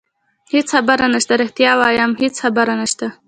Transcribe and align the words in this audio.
هېڅ 0.53 0.67
خبره 0.75 1.05
نشته، 1.13 1.33
رښتیا 1.41 1.71
وایم 1.81 2.11
هېڅ 2.21 2.35
خبره 2.43 2.73
نشته. 2.81 3.05